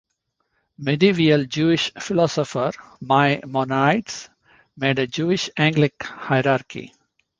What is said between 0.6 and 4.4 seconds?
Medieval Jewish philosopher Maimonides